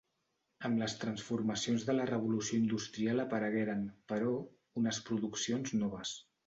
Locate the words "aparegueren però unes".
3.27-5.07